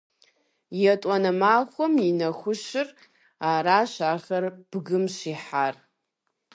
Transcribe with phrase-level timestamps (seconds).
[0.91, 2.87] ЕтӀуанэ махуэм и нэхущыр
[3.51, 5.75] аращ ахэр бгым щихьар.